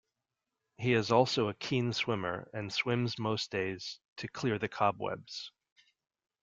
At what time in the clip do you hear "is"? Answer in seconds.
0.93-1.11